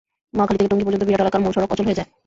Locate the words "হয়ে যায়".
1.87-2.09